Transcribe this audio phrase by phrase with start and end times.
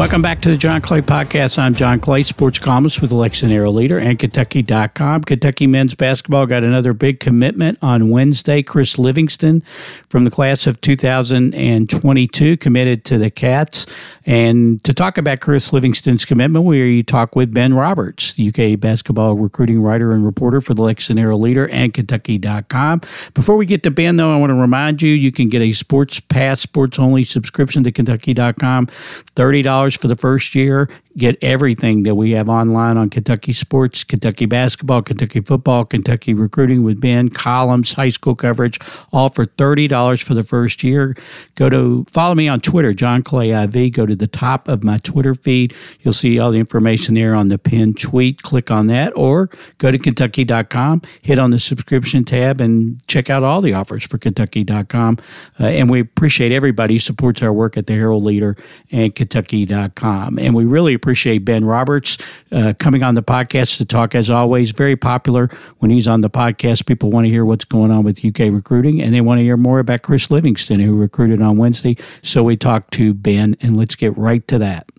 [0.00, 1.58] Welcome back to the John Clay Podcast.
[1.58, 5.24] I'm John Clay, sports columnist with the Lexington Herald Leader and Kentucky.com.
[5.24, 8.62] Kentucky men's basketball got another big commitment on Wednesday.
[8.62, 9.60] Chris Livingston
[10.08, 13.84] from the class of 2022 committed to the Cats.
[14.24, 19.82] And to talk about Chris Livingston's commitment, we talk with Ben Roberts, UK basketball recruiting
[19.82, 23.02] writer and reporter for the Lexington Herald Leader and Kentucky.com.
[23.34, 25.74] Before we get to Ben, though, I want to remind you you can get a
[25.74, 30.88] sports pass, sports only subscription to Kentucky.com, $30 for the first year.
[31.20, 36.82] Get everything that we have online on Kentucky sports, Kentucky basketball, Kentucky football, Kentucky recruiting
[36.82, 38.78] with Ben, columns, high school coverage,
[39.12, 41.14] all for $30 for the first year.
[41.56, 43.92] Go to follow me on Twitter, John Clay IV.
[43.92, 45.74] Go to the top of my Twitter feed.
[46.00, 48.40] You'll see all the information there on the pinned tweet.
[48.40, 53.42] Click on that or go to Kentucky.com, hit on the subscription tab, and check out
[53.42, 55.18] all the offers for Kentucky.com.
[55.60, 58.56] Uh, and we appreciate everybody who supports our work at the Herald Leader
[58.90, 60.38] and Kentucky.com.
[60.38, 61.09] And we really appreciate
[61.44, 62.18] Ben Roberts
[62.52, 66.30] uh, coming on the podcast to talk, as always, very popular when he's on the
[66.30, 66.86] podcast.
[66.86, 69.56] People want to hear what's going on with UK recruiting and they want to hear
[69.56, 71.96] more about Chris Livingston, who recruited on Wednesday.
[72.22, 74.90] So we talked to Ben, and let's get right to that.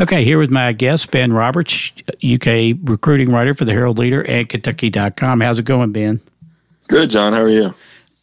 [0.00, 1.92] Okay, here with my guest, Ben Roberts,
[2.24, 5.40] UK recruiting writer for the Herald Leader and Kentucky.com.
[5.40, 6.20] How's it going, Ben?
[6.86, 7.32] Good, John.
[7.32, 7.70] How are you?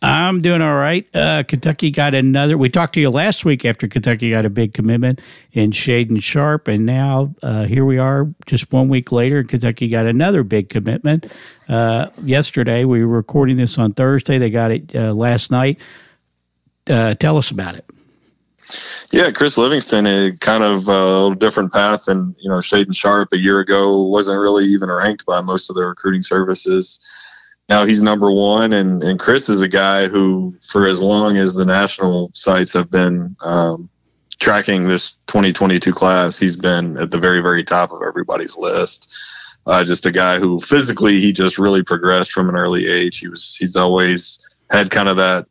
[0.06, 1.08] I'm doing all right.
[1.16, 2.60] Uh, Kentucky got another.
[2.60, 5.20] We talked to you last week after Kentucky got a big commitment
[5.52, 9.44] in Shaedon Sharpe, and now uh, here we are, just one week later.
[9.44, 11.26] Kentucky got another big commitment.
[11.68, 14.38] Uh, yesterday, we were recording this on Thursday.
[14.38, 15.80] They got it uh, last night.
[16.88, 17.86] Uh, tell us about it.
[19.12, 23.30] Yeah, Chris Livingston, a kind of uh, a different path than you know Shaedon Sharpe
[23.34, 27.00] a year ago wasn't really even ranked by most of the recruiting services
[27.68, 31.54] now he's number one, and and Chris is a guy who, for as long as
[31.54, 33.90] the national sites have been um,
[34.40, 39.14] tracking this 2022 class, he's been at the very very top of everybody's list.
[39.66, 43.18] Uh, just a guy who physically he just really progressed from an early age.
[43.18, 44.40] He was he's always
[44.70, 45.48] had kind of that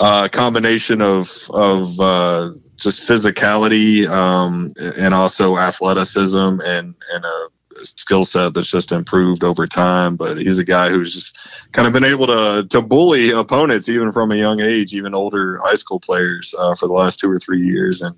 [0.00, 8.24] uh, combination of of uh, just physicality um, and also athleticism and and a skill
[8.24, 10.16] set that's just improved over time.
[10.16, 14.12] But he's a guy who's just kind of been able to to bully opponents even
[14.12, 17.38] from a young age, even older high school players uh, for the last two or
[17.38, 18.02] three years.
[18.02, 18.16] And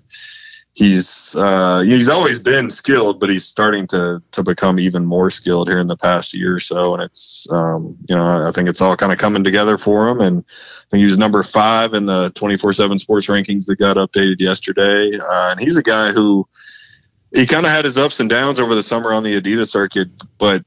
[0.76, 5.68] he's uh, he's always been skilled, but he's starting to to become even more skilled
[5.68, 6.94] here in the past year or so.
[6.94, 10.20] And it's um, you know I think it's all kind of coming together for him.
[10.20, 14.38] And I think he was number five in the 24/7 Sports rankings that got updated
[14.38, 15.18] yesterday.
[15.18, 16.46] Uh, and he's a guy who
[17.36, 20.08] he kind of had his ups and downs over the summer on the Adidas circuit,
[20.38, 20.64] but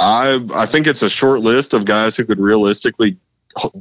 [0.00, 3.18] I I think it's a short list of guys who could realistically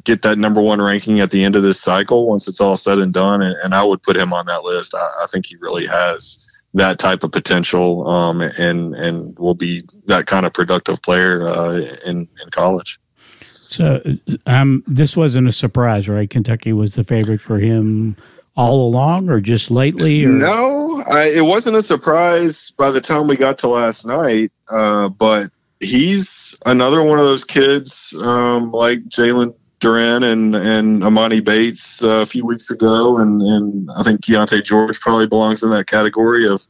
[0.03, 2.99] get that number one ranking at the end of this cycle once it's all said
[2.99, 4.95] and done, and, and I would put him on that list.
[4.95, 9.83] I, I, think he really has that type of potential, um, and and will be
[10.05, 12.99] that kind of productive player uh, in in college.
[13.39, 14.03] So,
[14.45, 16.29] um, this wasn't a surprise, right?
[16.29, 18.17] Kentucky was the favorite for him
[18.55, 20.25] all along or just lately?
[20.25, 20.29] Or?
[20.29, 24.51] No, I, it wasn't a surprise by the time we got to last night.
[24.69, 31.43] Uh, but he's another one of those kids um, like Jalen Duren and and Emoni
[31.43, 35.71] Bates uh, a few weeks ago, and and I think Keyonte George probably belongs in
[35.71, 36.65] that category of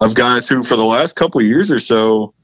[0.00, 2.34] of guys who, for the last couple years or so,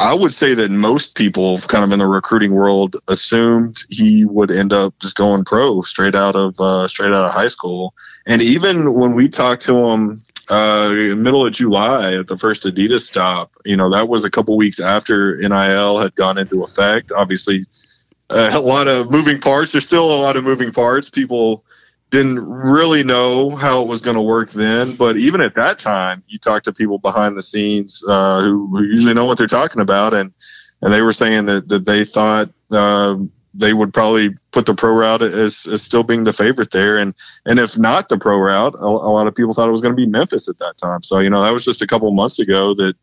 [0.00, 4.50] I would say that most people, kind of in the recruiting world, assumed he would
[4.50, 7.92] end up just going pro straight out of uh, straight out of high school.
[8.26, 13.02] And even when we talked to him uh, middle of July at the first Adidas
[13.02, 17.12] stop, you know that was a couple weeks after NIL had gone into effect.
[17.12, 17.66] Obviously,
[18.30, 19.72] a lot of moving parts.
[19.72, 21.10] There's still a lot of moving parts.
[21.10, 21.62] People
[22.10, 24.96] didn't really know how it was going to work then.
[24.96, 28.82] But even at that time, you talk to people behind the scenes uh, who, who,
[28.82, 30.32] usually know what they're talking about, and
[30.82, 32.50] and they were saying that that they thought.
[32.70, 36.98] Um, they would probably put the pro route as, as still being the favorite there,
[36.98, 37.14] and
[37.44, 39.92] and if not the pro route, a, a lot of people thought it was going
[39.92, 41.02] to be Memphis at that time.
[41.02, 42.96] So you know that was just a couple months ago that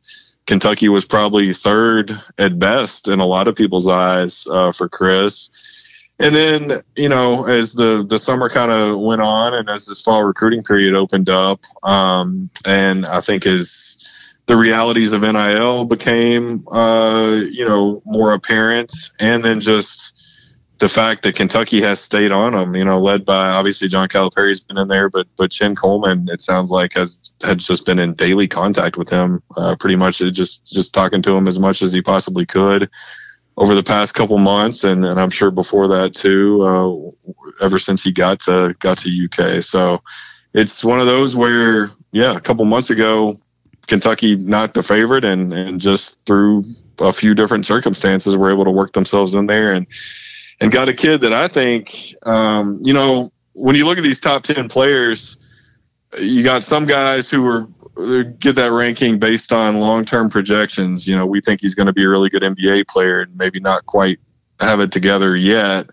[0.45, 5.77] Kentucky was probably third at best in a lot of people's eyes uh, for Chris.
[6.19, 10.02] And then, you know, as the, the summer kind of went on and as this
[10.02, 14.04] fall recruiting period opened up, um, and I think as
[14.48, 20.24] the realities of NIL became, uh, you know, more apparent, and then just
[20.80, 24.62] the fact that Kentucky has stayed on them, you know, led by obviously John Calipari's
[24.62, 28.14] been in there, but but Chin Coleman, it sounds like has had just been in
[28.14, 31.94] daily contact with him, uh, pretty much just just talking to him as much as
[31.94, 32.90] he possibly could
[33.57, 38.04] over the past couple months, and, and I'm sure before that too, uh, ever since
[38.04, 39.63] he got to got to UK.
[39.63, 40.04] So
[40.54, 43.38] it's one of those where, yeah, a couple months ago,
[43.88, 46.63] Kentucky not the favorite, and and just through
[47.00, 49.88] a few different circumstances were able to work themselves in there and
[50.59, 54.19] and got a kid that I think, um, you know, when you look at these
[54.19, 55.38] top 10 players,
[56.19, 57.68] you got some guys who are
[58.40, 61.08] get that ranking based on long-term projections.
[61.08, 63.60] You know, we think he's going to be a really good NBA player and maybe
[63.60, 64.20] not quite
[64.60, 65.88] have it together yet.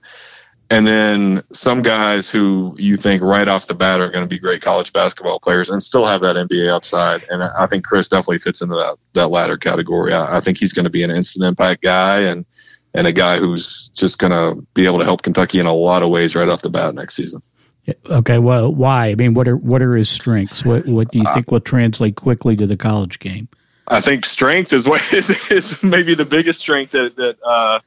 [0.71, 4.39] And then some guys who you think right off the bat are going to be
[4.39, 7.23] great college basketball players and still have that NBA upside.
[7.31, 10.15] And I think Chris definitely fits into that that latter category.
[10.15, 12.47] I, I think he's going to be an instant impact guy and
[12.95, 16.03] and a guy who's just going to be able to help Kentucky in a lot
[16.03, 17.43] of ways right off the bat next season.
[18.07, 19.09] Okay, well, why?
[19.09, 20.65] I mean, what are what are his strengths?
[20.65, 23.49] What what do you think will translate quickly to the college game?
[23.87, 27.81] I think strength is what is, is maybe the biggest strength that that uh,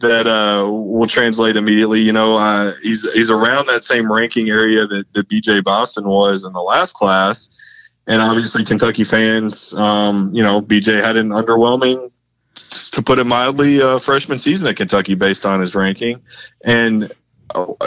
[0.00, 2.00] that uh, will translate immediately.
[2.00, 6.44] You know, uh, he's he's around that same ranking area that, that BJ Boston was
[6.44, 7.48] in the last class,
[8.06, 12.10] and obviously Kentucky fans, um, you know, BJ had an underwhelming
[12.54, 16.22] to put it mildly, uh, freshman season at Kentucky based on his ranking.
[16.64, 17.12] And,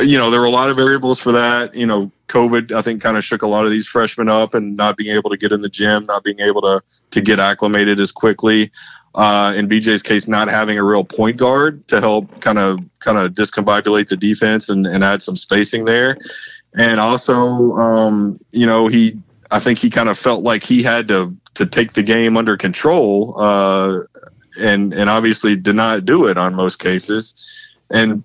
[0.02, 1.76] you know, there were a lot of variables for that.
[1.76, 4.76] You know, COVID, I think, kind of shook a lot of these freshmen up and
[4.76, 6.82] not being able to get in the gym, not being able to,
[7.12, 8.72] to get acclimated as quickly.
[9.14, 13.18] Uh, in BJ's case, not having a real point guard to help kind of kind
[13.18, 16.18] of discombobulate the defense and, and add some spacing there.
[16.78, 19.18] And also, um, you know, he
[19.50, 22.58] I think he kind of felt like he had to to take the game under
[22.58, 24.02] control uh,
[24.60, 27.34] and and obviously did not do it on most cases.
[27.90, 28.24] And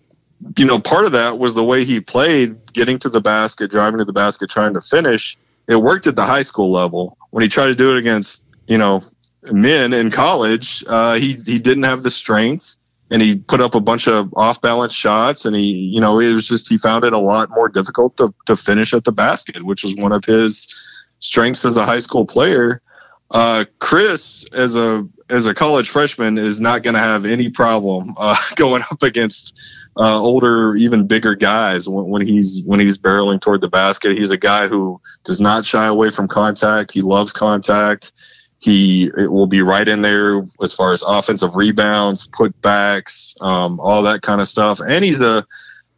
[0.56, 3.98] you know, part of that was the way he played, getting to the basket, driving
[3.98, 5.36] to the basket, trying to finish.
[5.68, 7.16] It worked at the high school level.
[7.30, 9.02] When he tried to do it against you know
[9.42, 12.76] men in college, uh, he he didn't have the strength.
[13.12, 16.32] And he put up a bunch of off balance shots, and he, you know, it
[16.32, 19.64] was just he found it a lot more difficult to, to finish at the basket,
[19.64, 20.86] which was one of his
[21.18, 22.80] strengths as a high school player.
[23.28, 28.14] Uh, Chris, as a as a college freshman, is not going to have any problem
[28.16, 29.58] uh, going up against
[29.96, 34.16] uh, older, even bigger guys when, when, he's when he's barreling toward the basket.
[34.16, 36.92] He's a guy who does not shy away from contact.
[36.92, 38.12] He loves contact.
[38.58, 44.20] He will be right in there as far as offensive rebounds, putbacks, um, all that
[44.20, 44.80] kind of stuff.
[44.80, 45.46] And he's a,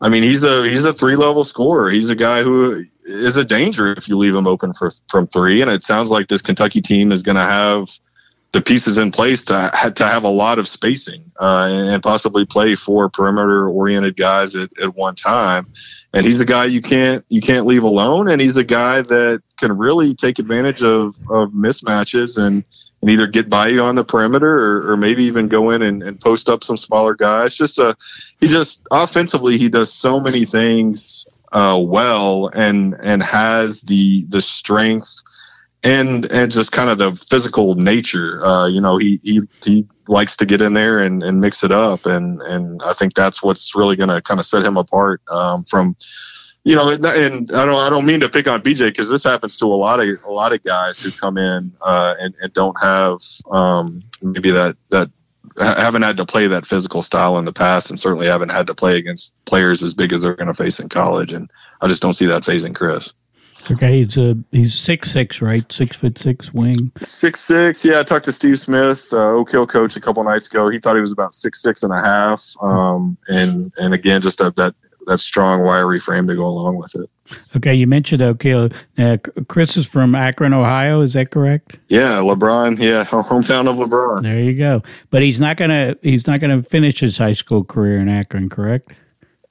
[0.01, 1.91] I mean, he's a he's a three level scorer.
[1.91, 5.61] He's a guy who is a danger if you leave him open for from three.
[5.61, 7.89] And it sounds like this Kentucky team is going to have
[8.53, 12.75] the pieces in place to to have a lot of spacing uh, and possibly play
[12.75, 15.67] four perimeter oriented guys at, at one time.
[16.13, 18.29] And he's a guy you can't you can't leave alone.
[18.29, 22.65] And he's a guy that can really take advantage of, of mismatches and
[23.01, 26.05] and either get by you on the perimeter or, or maybe even go in and,
[26.05, 27.53] and, post up some smaller guys.
[27.53, 27.97] Just a,
[28.41, 34.41] he just offensively he does so many things uh, well and and has the the
[34.41, 35.23] strength
[35.85, 38.45] and and just kind of the physical nature.
[38.45, 41.73] Uh, you know, he he he likes to get in there and, and mix it
[41.73, 45.23] up, and and I think that's what's really going to kind of set him apart
[45.29, 45.97] um, from.
[46.65, 49.25] You know, and, and I don't I don't mean to pick on BJ because this
[49.25, 52.53] happens to a lot of a lot of guys who come in uh, and, and
[52.53, 53.19] don't have
[53.51, 55.11] um, maybe that that
[55.59, 58.77] haven't had to play that physical style in the past, and certainly haven't had to
[58.77, 61.33] play against players as big as they're going to face in college.
[61.33, 63.13] And I just don't see that phasing Chris.
[63.71, 65.71] Okay, he's a he's six six, right?
[65.71, 66.93] Six foot six wing.
[67.01, 67.85] Six six.
[67.85, 70.69] Yeah, I talked to Steve Smith, uh, Oak Hill coach, a couple nights ago.
[70.69, 72.45] He thought he was about six six and a half.
[72.61, 74.75] Um, and and again, just that that
[75.07, 77.11] that strong wiry frame to go along with it.
[77.57, 78.71] Okay, you mentioned okay.
[78.99, 79.17] Uh,
[79.49, 81.01] Chris is from Akron, Ohio.
[81.01, 81.79] Is that correct?
[81.89, 82.79] Yeah, LeBron.
[82.79, 84.23] Yeah, hometown of LeBron.
[84.23, 84.83] There you go.
[85.11, 88.93] But he's not gonna he's not gonna finish his high school career in Akron, correct?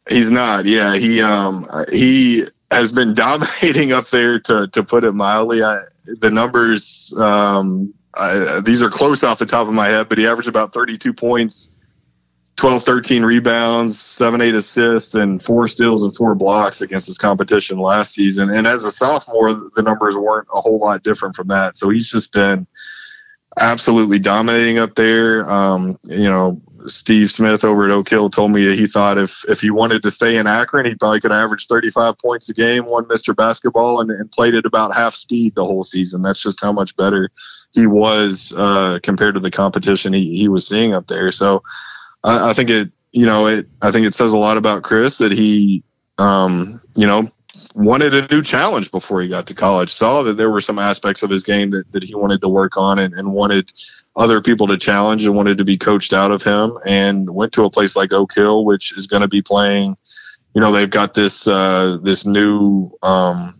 [0.09, 0.65] He's not.
[0.65, 4.39] Yeah, he um he has been dominating up there.
[4.39, 9.45] To to put it mildly, I, the numbers um I, these are close off the
[9.45, 11.69] top of my head, but he averaged about 32 points
[12.61, 17.79] 12, 13 rebounds, seven, eight assists, and four steals and four blocks against his competition
[17.79, 18.51] last season.
[18.51, 21.75] And as a sophomore, the numbers weren't a whole lot different from that.
[21.75, 22.67] So he's just been
[23.59, 25.49] absolutely dominating up there.
[25.49, 29.43] Um, you know, Steve Smith over at Oak Hill told me that he thought if
[29.47, 32.85] if he wanted to stay in Akron, he probably could average 35 points a game,
[32.85, 33.35] won Mr.
[33.35, 36.21] Basketball, and, and played at about half speed the whole season.
[36.21, 37.29] That's just how much better
[37.71, 41.31] he was uh, compared to the competition he, he was seeing up there.
[41.31, 41.63] So
[42.23, 45.19] I, I think it, you know, it I think it says a lot about Chris
[45.19, 45.83] that he,
[46.17, 47.29] um, you know,
[47.75, 49.89] wanted a new challenge before he got to college.
[49.89, 52.77] Saw that there were some aspects of his game that, that he wanted to work
[52.77, 53.71] on and, and wanted
[54.15, 57.65] other people to challenge and wanted to be coached out of him and went to
[57.65, 59.97] a place like Oak Hill, which is going to be playing,
[60.53, 63.55] you know, they've got this, uh, this new, um,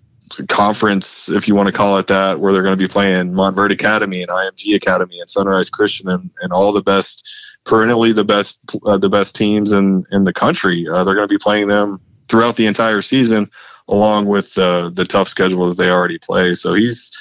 [0.48, 3.74] conference, if you want to call it that, where they're going to be playing Montverde
[3.74, 7.30] Academy and IMG Academy and Sunrise Christian and, and all the best,
[7.66, 10.88] perennially the best, uh, the best teams in, in the country.
[10.88, 13.52] Uh, they're going to be playing them throughout the entire season
[13.92, 16.56] along with the tough schedule that they already play.
[16.56, 17.12] So he's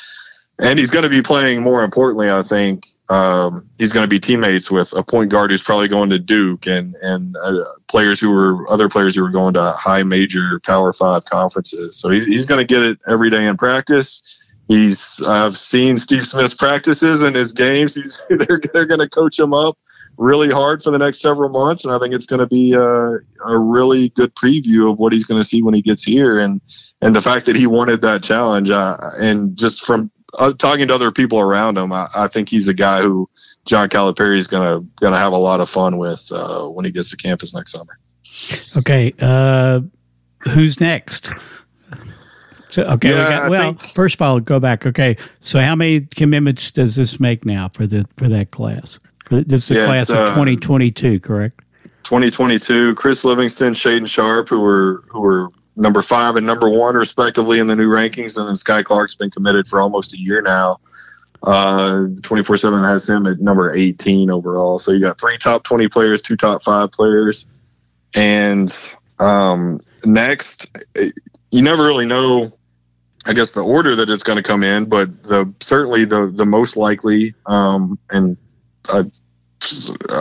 [0.58, 1.62] and he's going to be playing.
[1.62, 5.64] More importantly, I think um, he's going to be teammates with a point guard who's
[5.64, 9.54] probably going to Duke and and uh, players who were other players who were going
[9.54, 11.98] to high major Power Five conferences.
[11.98, 14.22] So he's, he's going to get it every day in practice.
[14.68, 17.96] He's I've seen Steve Smith's practices and his games.
[17.96, 19.76] He's they're they're going to coach him up
[20.20, 22.80] really hard for the next several months, and I think it's going to be a,
[22.80, 26.60] a really good preview of what he's going to see when he gets here, and
[27.00, 30.94] and the fact that he wanted that challenge, uh, and just from uh, talking to
[30.94, 33.28] other people around him, I, I, think he's a guy who
[33.64, 36.84] John Calipari is going to going to have a lot of fun with uh, when
[36.84, 37.98] he gets to campus next summer.
[38.76, 39.80] Okay, uh,
[40.52, 41.32] who's next?
[42.68, 44.86] So, okay, yeah, got, well, think, first of all, go back.
[44.86, 49.00] Okay, so how many commitments does this make now for the for that class?
[49.30, 51.60] This is the yeah, class of 2022, correct?
[52.02, 52.96] 2022.
[52.96, 57.68] Chris Livingston, Shaedon Sharpe, who were who were number five and number one respectively in
[57.68, 60.78] the new rankings, and then Skyy Clark's been committed for almost a year now.
[61.42, 64.78] Uh, 24 7 has him at number 18 overall.
[64.78, 67.46] So you got three top 20 players, two top five players.
[68.14, 68.70] And
[69.18, 70.76] um, next,
[71.50, 72.52] you never really know,
[73.24, 76.44] I guess, the order that it's going to come in, but the certainly the, the
[76.44, 78.36] most likely um, and
[78.88, 79.04] uh,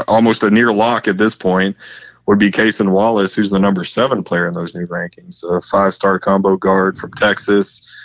[0.07, 1.77] almost a near lock at this point
[2.25, 5.93] would be Cason Wallace, who's the number seven player in those new rankings, a five
[5.93, 7.95] star combo guard from Texas.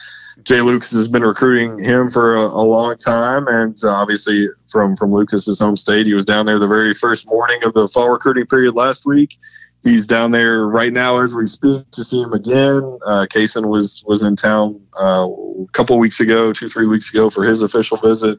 [0.42, 5.12] Jai Lucas has been recruiting him for a, a long time, and obviously from from
[5.12, 8.46] Lucas's home state, he was down there the very first morning of the fall recruiting
[8.46, 9.36] period last week.
[9.82, 12.98] He's down there right now as we speak to see him again.
[13.04, 17.30] Uh, Cason was was in town uh, a couple weeks ago, two three weeks ago
[17.30, 18.38] for his official visit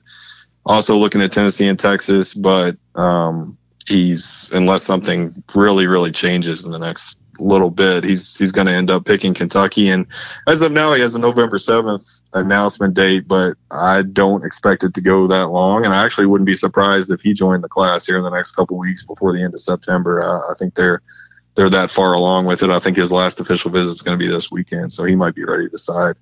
[0.65, 3.57] also looking at Tennessee and Texas, but um,
[3.87, 8.73] he's unless something really really changes in the next little bit, he's he's going to
[8.73, 9.89] end up picking Kentucky.
[9.89, 10.07] And
[10.47, 14.93] as of now, he has a November seventh announcement date, but I don't expect it
[14.95, 15.85] to go that long.
[15.85, 18.53] And I actually wouldn't be surprised if he joined the class here in the next
[18.53, 20.21] couple weeks before the end of September.
[20.21, 21.01] Uh, I think they're
[21.55, 22.69] they're that far along with it.
[22.69, 25.35] I think his last official visit is going to be this weekend, so he might
[25.35, 26.15] be ready to decide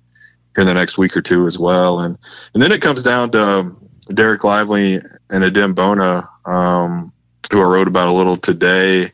[0.54, 2.00] here in the next week or two as well.
[2.00, 2.18] And
[2.54, 7.12] and then it comes down to um, Dereck Lively and Adem Bona, um,
[7.50, 9.10] who I wrote about a little today.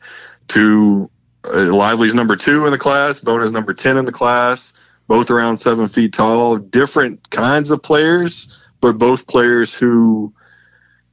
[0.49, 1.11] Two,
[1.45, 4.75] uh, Lively's number two in the class, Bona's number 10 in the class,
[5.07, 10.33] both around seven feet tall, different kinds of players, but both players who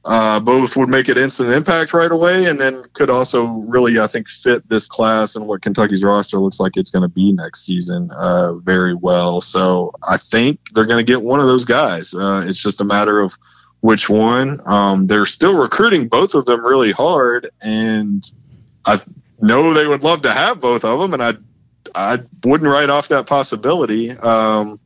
[0.04, 4.06] uh, both would make an instant impact right away and then could also really, I
[4.06, 7.66] think, fit this class and what Kentucky's roster looks like it's going to be next
[7.66, 9.40] season uh, very well.
[9.40, 12.14] So I think they're going to get one of those guys.
[12.14, 13.36] Uh, it's just a matter of
[13.80, 14.58] which one.
[14.66, 18.22] Um, they're still recruiting both of them really hard, and
[18.84, 19.00] I
[19.40, 21.34] know they would love to have both of them, and I
[21.94, 24.10] I wouldn't write off that possibility.
[24.10, 24.78] Um,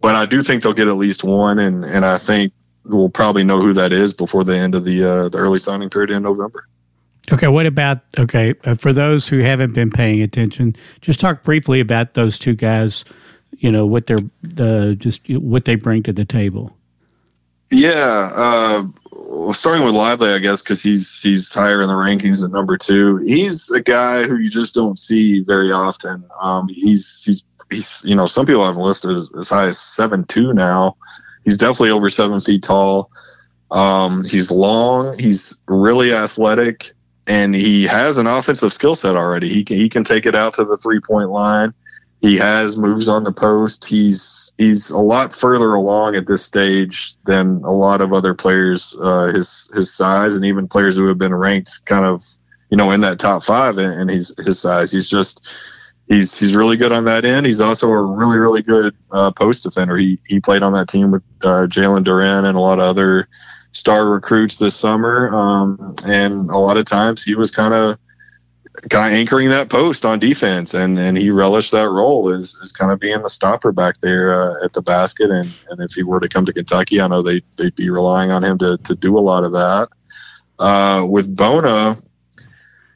[0.00, 2.52] but I do think they'll get at least one, and and I think
[2.84, 5.90] we'll probably know who that is before the end of the uh, the early signing
[5.90, 6.66] period in November.
[7.32, 10.74] Okay, what about okay uh, for those who haven't been paying attention?
[11.00, 13.04] Just talk briefly about those two guys.
[13.58, 16.76] You know what they're the just what they bring to the table.
[17.70, 22.50] Yeah, uh, starting with Lively, I guess, because he's he's higher in the rankings at
[22.50, 23.18] number two.
[23.18, 26.24] He's a guy who you just don't see very often.
[26.40, 30.24] Um, he's he's he's you know some people have him listed as high as seven
[30.24, 30.96] two now.
[31.44, 33.10] He's definitely over seven feet tall.
[33.70, 35.16] Um, he's long.
[35.16, 36.90] He's really athletic,
[37.28, 39.48] and he has an offensive skill set already.
[39.48, 41.72] He can he can take it out to the three point line.
[42.20, 43.86] He has moves on the post.
[43.86, 48.96] He's he's a lot further along at this stage than a lot of other players
[49.00, 52.22] uh, his his size, and even players who have been ranked kind of
[52.68, 54.92] you know in that top five and his his size.
[54.92, 55.58] He's just
[56.08, 57.46] he's he's really good on that end.
[57.46, 59.96] He's also a really really good uh, post defender.
[59.96, 63.28] He he played on that team with uh, Jalen Duren and a lot of other
[63.72, 67.98] star recruits this summer, um, and a lot of times he was kind of
[68.88, 72.72] kind of anchoring that post on defense, and and he relished that role as, as
[72.72, 75.30] kind of being the stopper back there uh, at the basket.
[75.30, 78.30] And and if he were to come to Kentucky, I know they they'd be relying
[78.30, 79.88] on him to to do a lot of that.
[80.58, 81.96] Uh, with Bona,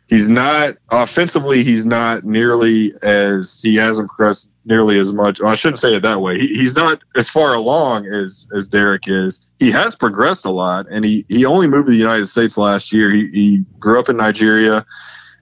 [0.07, 1.65] he's not offensively.
[1.65, 5.41] He's not nearly as he hasn't progressed nearly as much.
[5.41, 6.39] Well, I shouldn't say it that way.
[6.39, 9.41] He, he's not as far along as as Dereck is.
[9.59, 12.93] He has progressed a lot, and he he only moved to the United States last
[12.93, 13.11] year.
[13.11, 14.87] He, he grew up in Nigeria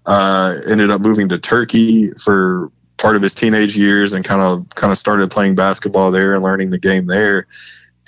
[0.06, 4.68] uh, ended up moving to Turkey for part of his teenage years and kind of
[4.70, 7.46] kind of started playing basketball there and learning the game there.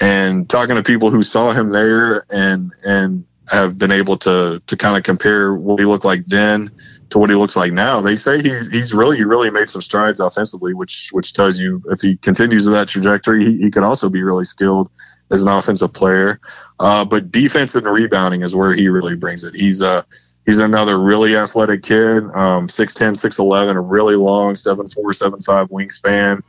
[0.00, 4.76] And talking to people who saw him there and and have been able to to
[4.76, 6.70] kind of compare what he looked like then
[7.10, 10.20] to what he looks like now, they say he, he's really really made some strides
[10.20, 14.22] offensively, which which tells you if he continues that trajectory, he, he could also be
[14.22, 14.90] really skilled
[15.30, 16.40] as an offensive player.
[16.78, 19.54] Uh, but defense and rebounding is where he really brings it.
[19.54, 20.02] He's uh
[20.46, 26.42] He's another really athletic kid, um, 6'10, 6'11, a really long 7'4, 7'5 wingspan,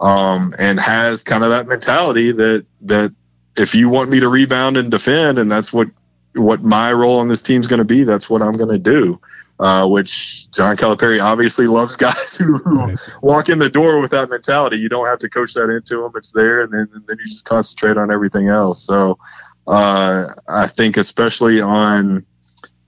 [0.00, 3.14] um, and has kind of that mentality that, that
[3.56, 5.88] if you want me to rebound and defend, and that's what,
[6.34, 8.78] what my role on this team is going to be, that's what I'm going to
[8.78, 9.20] do.
[9.60, 14.78] Uh, which John Calipari obviously loves guys who, walk in the door with that mentality.
[14.78, 17.26] You don't have to coach that into them; it's there, and then and then you
[17.26, 18.82] just concentrate on everything else.
[18.82, 19.18] So,
[19.68, 22.26] uh, I think especially on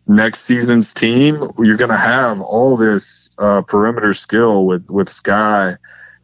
[0.07, 5.79] next season's team, you're going to have all this uh, perimeter skill with with Skyy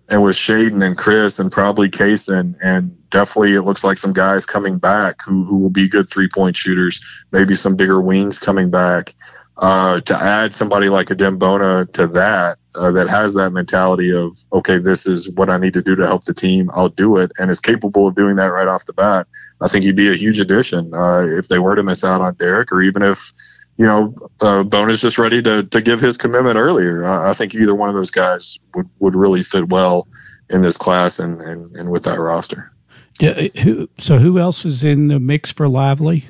[0.09, 4.47] and with Shaedon and Chris and probably Cason and definitely it looks like some guys
[4.47, 8.71] coming back who, who will be good three point shooters, maybe some bigger wings coming
[8.71, 9.15] back.
[9.63, 14.35] Uh, to add somebody like a Bona to that, uh, that has that mentality of,
[14.51, 16.71] okay, this is what I need to do to help the team.
[16.73, 17.33] I'll do it.
[17.39, 19.27] And is capable of doing that right off the bat.
[19.61, 22.37] I think he'd be a huge addition, uh, if they were to miss out on
[22.37, 23.33] Dereck or even if,
[23.81, 27.03] you know, uh, is just ready to, to give his commitment earlier.
[27.03, 30.07] I, I, think either one of those guys would, would really fit well
[30.51, 32.71] in this class and, and, and with that roster.
[33.19, 33.33] Yeah.
[33.63, 36.29] Who, so who else is in the mix for Lively?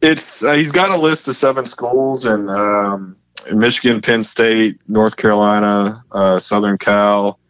[0.00, 3.16] It's uh, he's got a list of seven schools and um,
[3.52, 7.40] Michigan, Penn State, North Carolina, uh, Southern Cal,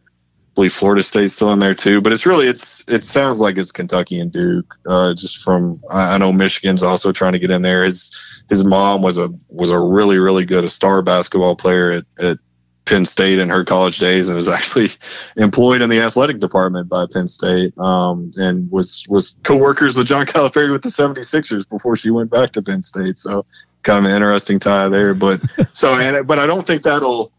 [0.54, 2.00] believe Florida State's still in there too.
[2.00, 4.74] But it's really it's it sounds like it's Kentucky and Duke.
[4.86, 7.84] Uh, just from I, I, know Michigan's also trying to get in there.
[7.84, 12.04] His his mom was a was a really really good a star basketball player at,
[12.18, 12.38] at
[12.84, 14.88] Penn State in her college days and was actually
[15.36, 20.26] employed in the athletic department by Penn State um, and was was co-workers with John
[20.26, 23.18] Calipari with the 76ers before she went back to Penn State.
[23.18, 23.46] So
[23.82, 25.14] kind of an interesting tie there.
[25.14, 25.40] But
[25.72, 27.32] so and but I don't think that'll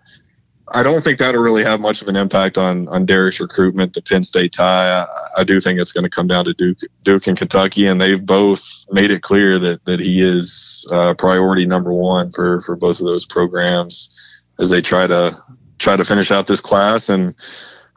[0.73, 3.93] I don't think that'll really have much of an impact on on Dereck's recruitment.
[3.93, 5.05] The Penn State tie, I,
[5.39, 8.23] I do think it's going to come down to Duke, Duke and Kentucky, and they've
[8.23, 12.99] both made it clear that that he is uh, priority number one for for both
[12.99, 15.41] of those programs as they try to
[15.77, 17.09] try to finish out this class.
[17.09, 17.35] And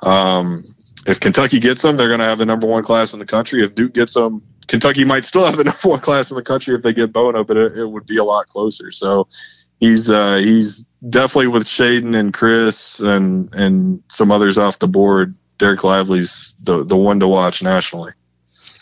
[0.03, 0.63] um,
[1.07, 3.63] if Kentucky gets them, they're going to have the number one class in the country.
[3.63, 6.75] If Duke gets them, Kentucky might still have the number one class in the country
[6.75, 8.91] if they get Bona, but it, it would be a lot closer.
[8.91, 9.29] So
[9.85, 15.35] he's uh, he's definitely with Shaedon and Chris and and some others off the board.
[15.59, 18.13] Dereck Lively's the the one to watch nationally.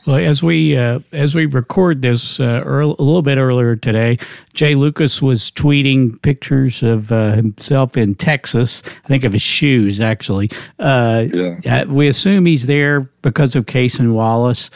[0.06, 4.18] Well, as we uh, as we record this uh, early, a little bit earlier today,
[4.52, 8.82] Jai Lucas was tweeting pictures of uh, himself in Texas.
[9.04, 10.50] I think of his shoes, actually.
[10.78, 11.84] Uh, yeah.
[11.84, 14.70] we assume he's there because of Cason Wallace,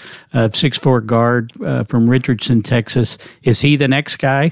[0.53, 3.19] six four guard uh, from Richardson, Texas.
[3.43, 4.51] Is he the next guy?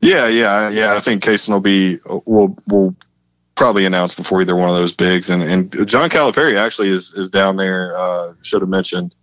[0.00, 0.94] Yeah, yeah, yeah.
[0.94, 2.94] I think Cason will be will will
[3.56, 5.30] probably announce before either one of those bigs.
[5.30, 7.96] And and John Calipari actually is is down there.
[7.96, 9.14] Uh, should have mentioned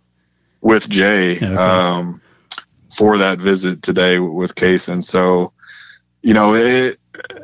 [0.60, 1.46] with Jai okay.
[1.46, 2.20] um,
[2.94, 5.02] for that visit today with Cason.
[5.02, 5.52] So
[6.22, 6.98] you know it.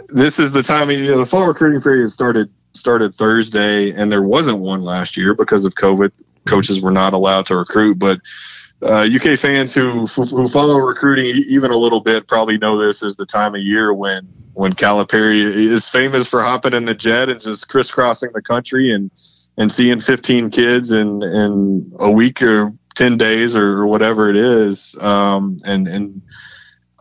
[0.08, 0.90] This is the time.
[0.90, 5.34] You know, the fall recruiting period started started Thursday, and there wasn't one last year
[5.34, 6.12] because of COVID.
[6.44, 8.20] Coaches were not allowed to recruit, but
[8.82, 13.16] uh, UK fans who who follow recruiting even a little bit probably know this is
[13.16, 17.40] the time of year when when Calipari is famous for hopping in the jet and
[17.40, 19.10] just crisscrossing the country and
[19.56, 24.98] and seeing 15 kids in in a week or 10 days or, whatever it is.
[25.00, 26.22] Um, and and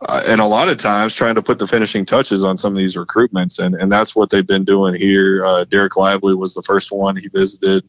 [0.06, 2.76] uh, and a lot of times trying to put the finishing touches on some of
[2.76, 3.64] these recruitments.
[3.64, 5.44] And and that's what they've been doing here.
[5.44, 7.84] Uh, Dereck Lively was the first one he visited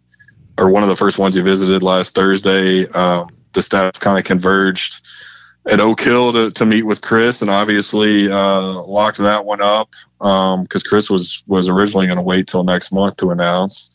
[0.57, 2.87] or one of the first ones he visited last Thursday.
[2.87, 5.05] Um, the staff kind of converged
[5.69, 9.89] at Oak Hill to, to meet with Chris, and obviously uh, locked that one up
[10.17, 13.91] because um, Chris was was originally going to wait till next month to announce.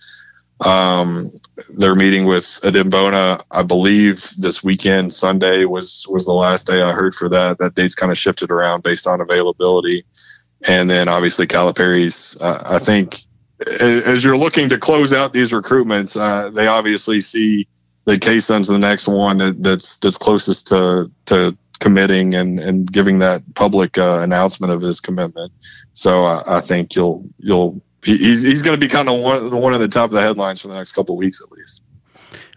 [0.61, 1.31] Um,
[1.77, 6.81] they're meeting with Adem Bona, I believe this weekend, Sunday was was the last day
[6.83, 7.59] I heard for that.
[7.59, 10.05] That date's kind of shifted around based on availability,
[10.67, 12.37] and then obviously Calipari's.
[12.41, 13.21] Uh, I think
[13.81, 17.69] as you're looking to close out these recruitments, uh, they obviously see
[18.09, 23.19] that Cason's the next one that, that's that's closest to to committing and and giving
[23.19, 25.53] that public uh, announcement of his commitment.
[25.93, 29.57] So I, I think you'll you'll he's he's going to be kind of one the
[29.59, 31.83] one at the top of the headlines for the next couple weeks at least.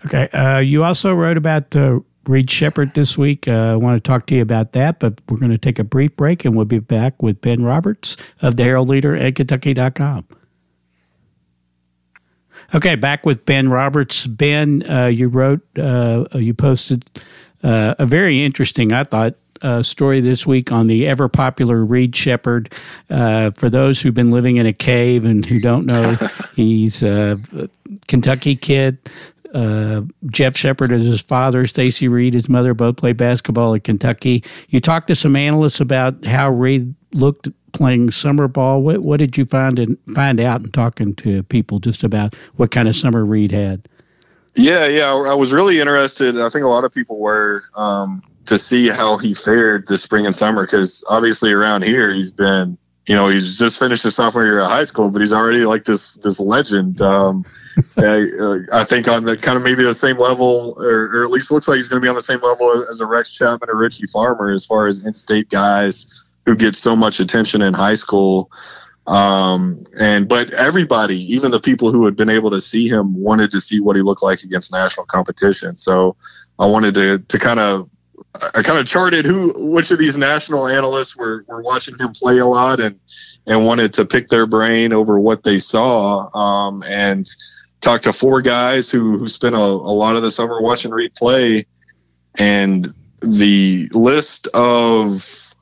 [0.06, 3.46] Okay, uh, you also wrote about uh, Reed Sheppard this week.
[3.46, 5.84] Uh, I want to talk to you about that, but we're going to take a
[5.84, 10.26] brief break and we'll be back with Ben Roberts of the Herald Leader at Kentucky.com.
[12.74, 14.26] Okay, back with Ben Roberts.
[14.28, 17.04] Ben, uh, you wrote, uh, you posted
[17.64, 22.16] uh, a very interesting, I thought, uh, story this week on the ever popular Reed
[22.16, 22.74] Sheppard.
[23.10, 26.16] Uh, for those who've been living in a cave and who don't know,
[26.56, 27.38] he's a
[28.08, 28.98] Kentucky kid.
[29.54, 34.44] Uh, Jeff Sheppard is his father, Stacey Reed, his mother, both play basketball at Kentucky.
[34.70, 38.82] You talked to some analysts about how Reed looked playing summer ball.
[38.82, 42.72] What, what did you find and find out in talking to people just about what
[42.72, 43.88] kind of summer Reed had?
[44.56, 46.38] Yeah, yeah, I was really interested.
[46.38, 50.26] I think a lot of people were um, to see how he fared this spring
[50.26, 54.46] and summer because obviously around here he's been, you know, he's just finished his sophomore
[54.46, 57.02] year of high school, but he's already like this this legend.
[57.02, 57.46] Um,
[57.98, 61.32] I, uh, I, think on the kind of maybe the same level, or, or at
[61.32, 63.70] least looks like he's going to be on the same level as a Rex Chapman
[63.70, 66.08] or Richie Farmer as far as in-state guys
[66.46, 68.52] who get so much attention in high school.
[69.08, 73.52] Um, and but everybody, even the people who had been able to see him, wanted
[73.52, 75.78] to see what he looked like against national competition.
[75.78, 76.18] So
[76.60, 77.90] I wanted to to kind of
[78.56, 82.38] I kind of charted who which of these national analysts were, were watching him play
[82.38, 83.00] a lot and
[83.46, 87.28] and wanted to pick their brain over what they saw um, and
[87.82, 91.14] talked to four guys who who spent a, a lot of the summer watching Reed
[91.14, 91.66] play
[92.38, 92.88] and
[93.22, 95.54] the list of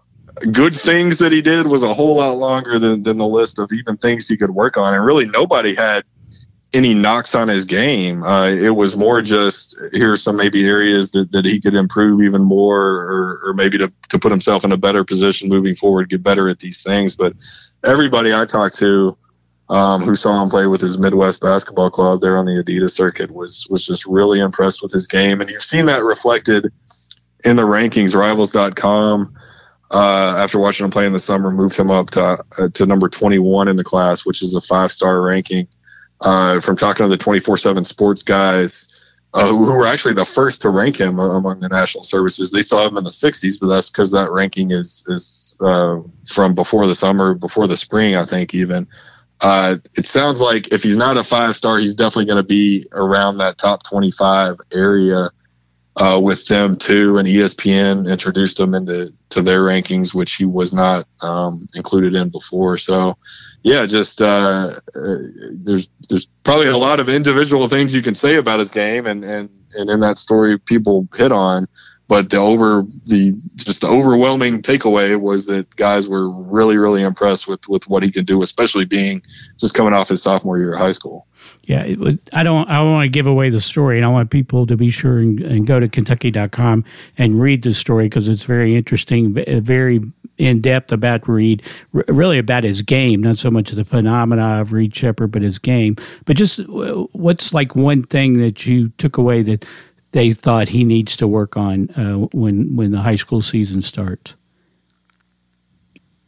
[0.52, 3.72] good things that he did was a whole lot longer than, than the list of
[3.74, 4.94] even things he could work on.
[4.94, 6.04] And really, nobody had
[6.74, 8.24] any knocks on his game.
[8.24, 12.22] Uh, it was more just here are some maybe areas that, that he could improve
[12.22, 16.10] even more, or, or maybe to, to put himself in a better position moving forward,
[16.10, 17.16] get better at these things.
[17.16, 17.34] But
[17.84, 19.18] everybody I talked to
[19.70, 23.32] um, who saw him play with his Midwest basketball club there on the Adidas circuit
[23.32, 26.72] was was just really impressed with his game, and you've seen that reflected
[27.44, 28.16] in the rankings.
[28.16, 29.36] Rivals.com
[29.92, 33.10] uh, after watching him play in the summer, moved him up to uh, to number
[33.10, 35.68] 21 in the class, which is a five star ranking.
[36.22, 39.04] Uh, from talking to the 24 7 sports guys,
[39.34, 42.52] uh, who were actually the first to rank him among the national services.
[42.52, 46.00] They still have him in the 60s, but that's because that ranking is is uh,
[46.28, 48.88] from before the summer, before the spring, I think even.
[49.42, 52.88] Uh, it sounds like if he's not a five star, he's definitely going to be
[52.92, 55.30] around that top 25 area
[56.00, 60.74] uh, with them too, and ESPN introduced him into to their rankings, which he was
[60.74, 62.78] not um, included in before.
[62.78, 63.18] So,
[63.64, 65.18] yeah, just uh, uh,
[65.52, 69.24] there's there's probably a lot of individual things you can say about his game, and
[69.26, 71.68] and and in that story, people hit on.
[72.10, 77.48] But the over the just the overwhelming takeaway was that guys were really really impressed
[77.48, 79.22] with with what he can do, especially being
[79.58, 81.26] just coming off his sophomore year of high school
[81.70, 82.68] yeah, would, I don't.
[82.68, 85.20] I don't want to give away the story, and I want people to be sure
[85.20, 86.84] and, and go to Kentucky.com
[87.18, 90.02] and read the story because it's very interesting, very
[90.40, 94.96] in depth about Reed, really about his game, not so much the phenomena of Reed
[94.96, 95.96] Sheppard, but his game.
[96.26, 99.66] But just uh, what's like one thing that you took away that
[100.12, 104.36] they thought he needs to work on uh, when when the high school season starts.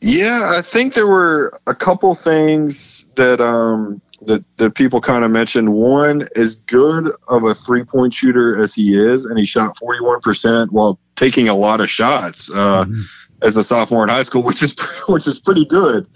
[0.01, 5.31] Yeah, I think there were a couple things that um, that, that people kind of
[5.31, 5.71] mentioned.
[5.71, 10.71] One, as good of a three point shooter as he is, and he shot 41%
[10.71, 13.01] while taking a lot of shots uh, mm-hmm.
[13.43, 14.75] as a sophomore in high school, which is
[15.07, 16.07] which is pretty good.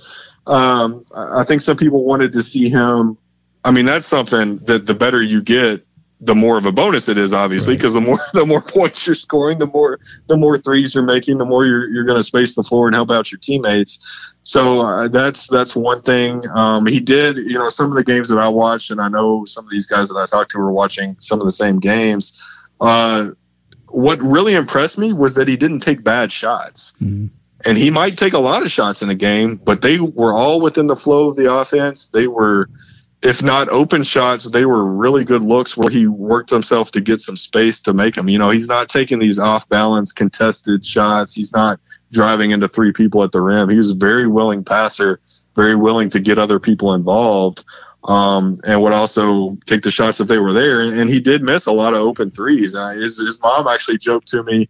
[0.48, 3.18] Um, I think some people wanted to see him.
[3.64, 5.86] I mean, that's something that the better you get,
[6.26, 8.02] the more of a bonus it is, obviously, because right.
[8.02, 11.46] the more the more points you're scoring, the more the more threes you're making, the
[11.46, 14.34] more you're you're going to space the floor and help out your teammates.
[14.44, 16.44] So uh, that's that's one thing.
[16.54, 19.46] Um, he did, you know, some of the games that I watched, and I know
[19.46, 22.42] some of these guys that I talked to were watching some of the same games.
[22.80, 23.30] Uh,
[23.88, 26.94] what really impressed me was that he didn't take bad shots.
[27.02, 27.28] Mm-hmm.
[27.66, 30.62] And he might take a lot of shots in a game, but they were all
[30.62, 32.10] within the flow of the offense.
[32.10, 32.70] They were,
[33.26, 37.22] if not open shots, they were really good looks where he worked himself to get
[37.22, 38.30] some space to make them.
[38.30, 41.34] You know, he's not taking these off balance contested shots.
[41.34, 41.80] He's not
[42.14, 43.70] driving into three people at the rim.
[43.70, 45.20] He was a very willing passer,
[45.56, 47.66] very willing to get other people involved.
[48.08, 50.82] um, and would also take the shots if they were there.
[50.82, 52.76] And, he did miss a lot of open threes.
[52.76, 54.70] And his, his mom actually joked to me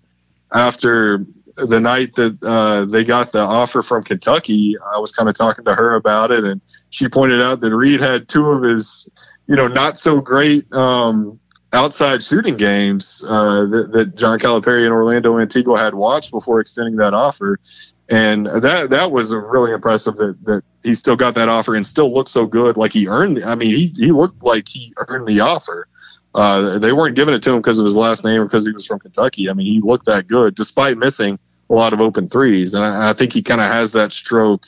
[0.54, 4.76] after the night that uh, they got the offer from Kentucky.
[4.96, 8.02] I was kind of talking to her about it, and she pointed out that Reed
[8.02, 9.10] had two of his,
[9.48, 11.40] you know, not so great um,
[11.74, 16.98] outside shooting games uh, that, that, John Calipari and Orlando Antigua had watched before extending
[16.98, 17.60] that offer.
[18.08, 22.14] And that that was really impressive that, that he still got that offer and still
[22.14, 23.44] looked so good, like he earned.
[23.44, 25.88] I mean, he, he looked like he earned the offer.
[26.36, 28.74] Uh, they weren't giving it to him because of his last name or because he
[28.74, 29.50] was from Kentucky.
[29.50, 33.12] I mean, he looked that good despite missing a lot of open threes, and I,
[33.12, 34.68] I think he kind of has that stroke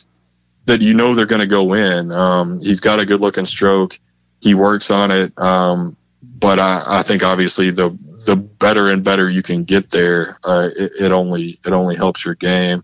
[0.66, 2.12] that you know they're going to go in.
[2.12, 4.00] Um, he's got a good looking stroke.
[4.42, 5.38] He works on it.
[5.38, 7.90] Um, but I, I, think obviously the
[8.26, 12.26] the better and better you can get there, uh, it, it, only it only helps
[12.26, 12.84] your game.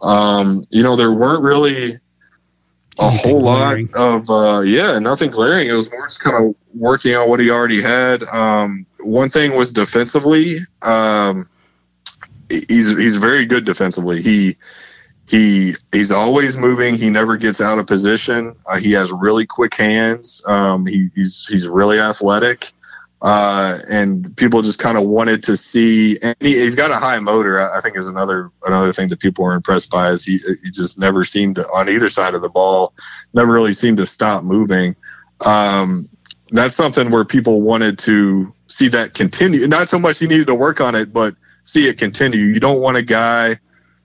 [0.00, 1.98] Um, you know, there weren't really
[2.98, 3.88] a whole glaring.
[3.92, 5.68] lot of uh, yeah, nothing glaring.
[5.68, 8.22] It was more just kind of working on what he already had.
[8.24, 10.58] Um, one thing was defensively.
[10.82, 11.48] Um,
[12.48, 14.22] he's he's very good defensively.
[14.22, 14.56] He
[15.28, 16.96] he he's always moving.
[16.96, 18.56] He never gets out of position.
[18.66, 20.42] Uh, he has really quick hands.
[20.46, 22.72] Um, he, he's he's really athletic.
[23.20, 26.18] Uh, and people just kind of wanted to see.
[26.22, 27.58] And he, has got a high motor.
[27.58, 30.98] I, think is another another thing that people were impressed by is he he just
[31.00, 32.94] never seemed to on either side of the ball,
[33.34, 34.94] never really seemed to stop moving.
[35.44, 36.06] Um,
[36.50, 39.66] that's something where people wanted to see that continue.
[39.66, 42.40] Not so much he needed to work on it, but see it continue.
[42.40, 43.58] You don't want a guy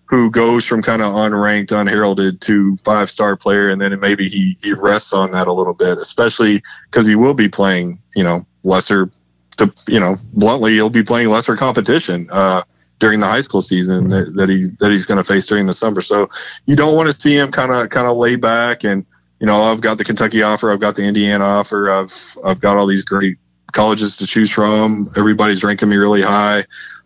[0.06, 4.58] who goes from kind of unranked, unheralded to five star player, and then maybe he,
[4.62, 8.46] he rests on that a little bit, especially because he will be playing, you know,
[8.64, 9.10] lesser,
[9.58, 12.64] to you know, bluntly, he'll be playing lesser competition uh,
[13.00, 15.74] during the high school season that, that he that he's going to face during the
[15.74, 16.02] summer.
[16.02, 16.30] So
[16.66, 19.06] you don't want to see him kind of kind of lay back and
[19.40, 22.14] you know, I've got the Kentucky offer, I've got the Indiana offer, I've
[22.46, 23.38] I've got all these great
[23.72, 25.08] colleges to choose from.
[25.18, 26.64] Everybody's ranking me really high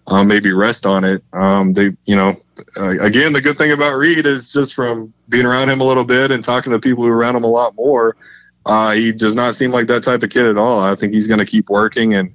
[0.07, 1.21] um, maybe rest on it.
[1.33, 2.33] Um, they, you know,
[2.77, 6.05] uh, again, the good thing about Reed is just from being around him a little
[6.05, 8.15] bit and talking to people who are around him a lot more.
[8.67, 10.81] Uh, he does not seem like that type of kid at all.
[10.81, 12.33] I think he's going to keep working and,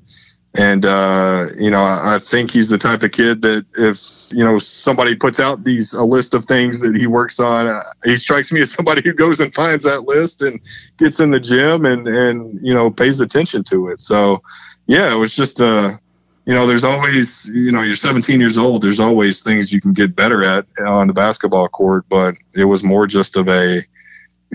[0.57, 4.59] and, uh, you know, I, think he's the type of kid that if, you know,
[4.59, 8.53] somebody puts out these, a list of things that he works on, uh, he strikes
[8.53, 10.61] me as somebody who goes and finds that list and
[10.99, 14.01] gets in the gym and, and, you know, pays attention to it.
[14.01, 14.43] So,
[14.87, 15.97] yeah, it was just, uh,
[16.45, 18.83] you know, there's always, you know, you're 17 years old.
[18.83, 22.83] There's always things you can get better at on the basketball court, but it was
[22.83, 23.81] more just of a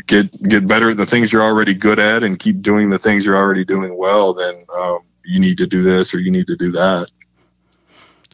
[0.06, 3.26] get get better at the things you're already good at and keep doing the things
[3.26, 4.34] you're already doing well.
[4.34, 7.10] Then um, you need to do this or you need to do that.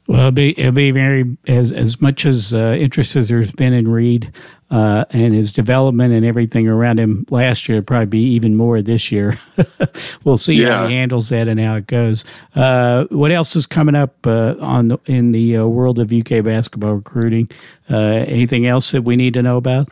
[0.06, 3.72] Well, it'll be, it'll be very as as much as uh, interest as there's been
[3.72, 4.34] in Reed
[4.70, 7.82] uh, and his development and everything around him last year.
[7.82, 9.38] Probably be even more this year.
[10.26, 10.80] we'll see yeah.
[10.80, 12.26] how he handles that and how it goes.
[12.54, 16.44] Uh, what else is coming up uh, on the, in the uh, world of UK
[16.44, 17.48] basketball recruiting?
[17.90, 19.90] Uh, anything else that we need to know about?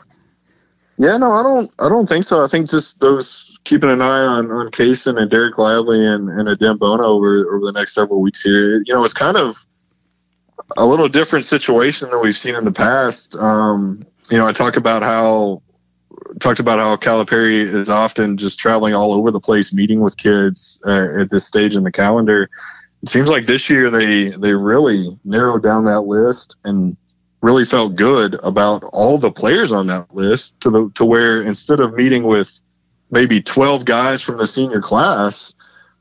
[0.98, 1.72] Yeah, no, I don't.
[1.80, 2.44] I don't think so.
[2.44, 6.48] I think just those keeping an eye on on Cason and Dereck Lively and and
[6.48, 8.84] Adem Bona over over the next several weeks here.
[8.86, 9.56] You know, it's kind of
[10.78, 13.36] a little different situation than we've seen in the past.
[13.36, 15.64] Um, you know, I talk about how
[16.40, 20.80] talked about how Calipari is often just traveling all over the place, meeting with kids
[20.86, 22.50] uh, at this stage in the calendar.
[23.02, 26.96] It seems like this year they they really narrowed down that list and
[27.42, 31.80] really felt good about all the players on that list to the to where instead
[31.80, 32.62] of meeting with
[33.10, 35.54] maybe 12 guys from the senior class,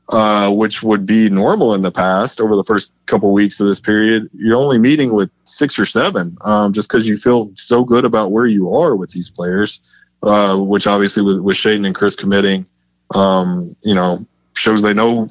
[0.09, 3.81] uh, which would be normal in the past over the first couple weeks of this
[3.81, 8.05] period, you're only meeting with six or seven, um, just because you feel so good
[8.05, 9.81] about where you are with these players.
[10.23, 12.67] Uh, which obviously with, with Shaedon and Chris committing,
[13.15, 14.19] um, you know,
[14.55, 15.27] shows they know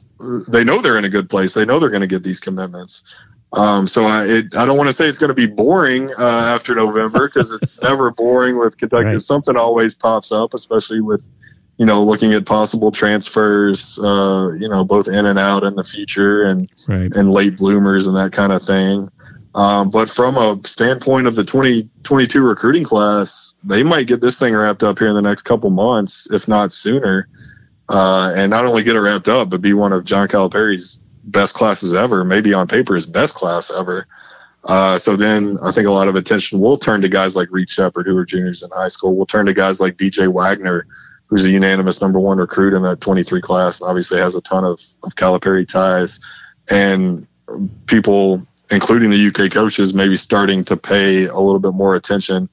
[0.49, 1.55] they know they're in a good place.
[1.55, 3.17] They know they're going to get these commitments.
[3.53, 6.45] Um, so I, it, I don't want to say it's going to be boring uh,
[6.55, 9.05] after November because it's never boring with Kentucky.
[9.05, 9.21] Right.
[9.21, 11.29] Something always pops up, especially with
[11.81, 15.83] you know, looking at possible transfers, uh, you know, both in and out in the
[15.83, 17.11] future and right.
[17.17, 19.09] and late bloomers and that kind of thing.
[19.55, 24.55] Um, but from a standpoint of the 2022 recruiting class, they might get this thing
[24.55, 27.29] wrapped up here in the next couple months, if not sooner.
[27.89, 31.55] Uh, and not only get it wrapped up, but be one of John Calipari's best
[31.55, 34.07] classes ever, maybe on paper his best class ever.
[34.65, 37.71] Uh, so then I think a lot of attention will turn to guys like Reed
[37.71, 39.17] Sheppard, who are juniors in high school.
[39.17, 40.87] We'll turn to guys like DJ Wagner,
[41.27, 44.81] who's a unanimous number one recruit in that 23 class, obviously has a ton of,
[45.03, 46.21] of Calipari ties.
[46.71, 47.27] And
[47.87, 52.49] people, including the UK coaches, maybe starting to pay a little bit more attention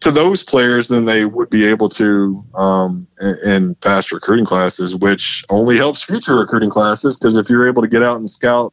[0.00, 3.06] to those players than they would be able to um,
[3.44, 7.88] in, past recruiting classes, which only helps future recruiting classes because if you're able to
[7.88, 8.72] get out and scout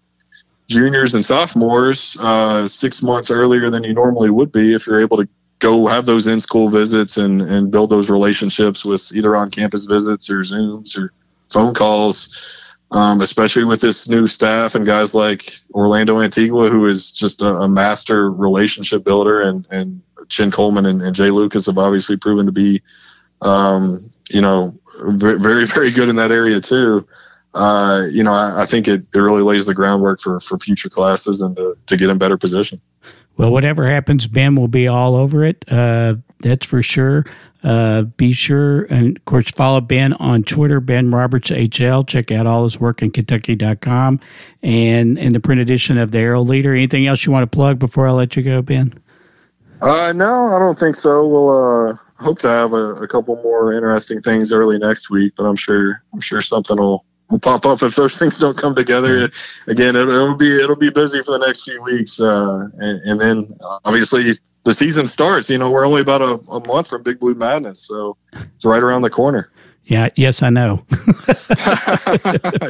[0.68, 5.18] juniors and sophomores uh, six months earlier than you normally would be, if you're able
[5.18, 5.28] to
[5.60, 9.86] go have those in school visits and, and build those relationships with either on campus
[9.86, 11.12] visits or Zooms or
[11.52, 12.64] phone calls.
[12.90, 17.48] Um, especially with this new staff and guys like Orlando Antigua, who is just a,
[17.48, 22.46] a master relationship builder, and, and Chin Coleman and, and, Jai Lucas have obviously proven
[22.46, 22.82] to be,
[23.42, 23.98] um,
[24.30, 27.08] you know, very, very good in that area too.
[27.54, 30.90] Uh, you know, I, I think it, it really lays the groundwork for, for future
[30.90, 32.80] classes and to, to get in better position.
[33.38, 35.64] Well, whatever happens, Ben will be all over it.
[35.72, 37.26] Uh, that's for sure.
[37.64, 42.08] Uh, be sure and of course follow Ben on Twitter, Ben Roberts HL.
[42.08, 44.20] Check out all his work in Kentucky.com
[44.62, 46.74] and in the print edition of the Herald Leader.
[46.74, 48.94] Anything else you want to plug before I let you go, Ben?
[49.82, 51.28] Uh, no, I don't think so.
[51.28, 55.46] We'll uh, hope to have a, a couple more interesting things early next week, but
[55.46, 59.30] I'm sure I'm sure something will will pop up if those things don't come together.
[59.68, 63.22] Again, it, will be it'll be busy for the next few weeks, uh, and, and,
[63.22, 65.50] then obviously the season starts.
[65.50, 68.82] You know, we're only about a, a month from Big Blue Madness, so it's right
[68.82, 69.52] around the corner.
[69.88, 70.10] Yeah.
[70.16, 70.84] Yes, I know.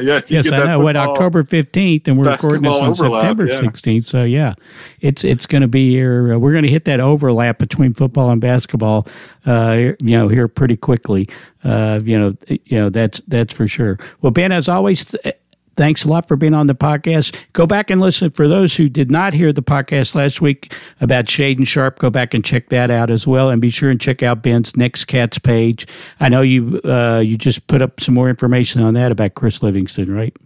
[0.00, 0.20] yeah.
[0.28, 0.80] Yes, I know.
[0.80, 4.04] What October fifteenth, and we're recording this on overlap, September sixteenth.
[4.04, 4.10] Yeah.
[4.10, 4.54] So yeah,
[5.00, 6.34] it's it's going to be here.
[6.34, 9.06] Uh, we're going to hit that overlap between football and basketball.
[9.44, 11.28] Uh, you know, here pretty quickly.
[11.64, 13.98] Uh, you know, you know that's that's for sure.
[14.22, 15.04] Well, Ben, as always.
[15.06, 15.34] Th-
[15.78, 17.40] Thanks a lot for being on the podcast.
[17.52, 18.30] Go back and listen.
[18.30, 22.34] For those who did not hear the podcast last week about Shaedon Sharpe, go back
[22.34, 23.48] and check that out as well.
[23.48, 25.86] And be sure and check out Ben's Next Cats page.
[26.18, 29.62] I know you uh, you just put up some more information on that about Chris
[29.62, 30.36] Livingston, right?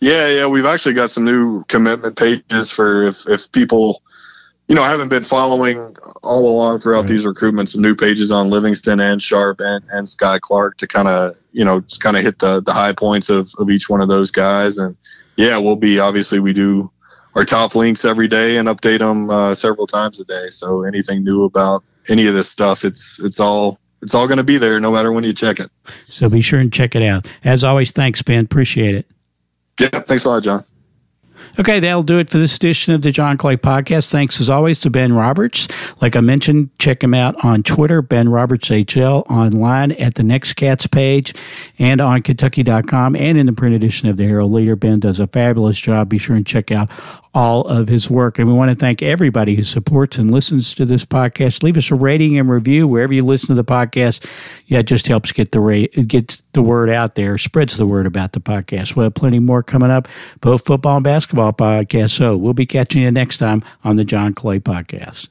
[0.00, 0.46] Yeah, yeah.
[0.46, 4.02] We've actually got some new commitment pages for if, if people–
[4.68, 5.78] you know, I haven't been following
[6.22, 7.08] all along throughout right.
[7.08, 11.08] these recruitments some new pages on Livingston and Sharpe and, and Skyy Clark to kind
[11.08, 14.02] of, you know, just kind of hit the, the high points of, of each one
[14.02, 14.76] of those guys.
[14.76, 14.94] And
[15.36, 16.90] yeah, we'll be obviously we do
[17.34, 20.48] our top links every day and update them uh, several times a day.
[20.50, 24.44] So anything new about any of this stuff, it's it's all it's all going to
[24.44, 25.70] be there no matter when you check it.
[26.04, 27.26] So be sure and check it out.
[27.42, 28.44] As always, thanks, Ben.
[28.44, 29.06] Appreciate it.
[29.80, 30.62] Yeah, thanks a lot, John.
[31.58, 34.10] Okay, that'll do it for this edition of the John Clay Podcast.
[34.10, 35.68] Thanks as always to Ben Roberts.
[36.00, 40.54] Like I mentioned, check him out on Twitter, Ben Roberts HL, online at the Next
[40.54, 41.34] Cats page
[41.78, 44.76] and on Kentucky.com and in the print edition of the Herald Leader.
[44.76, 46.08] Ben does a fabulous job.
[46.08, 46.90] Be sure and check out
[47.38, 48.36] all of his work.
[48.40, 51.62] And we want to thank everybody who supports and listens to this podcast.
[51.62, 54.26] Leave us a rating and review wherever you listen to the podcast.
[54.66, 58.06] Yeah, it just helps get the rate, gets the word out there, spreads the word
[58.06, 58.96] about the podcast.
[58.96, 60.08] We'll have plenty more coming up,
[60.40, 62.10] both football and basketball podcasts.
[62.10, 65.28] So we'll be catching you next time on the John Clay Podcast.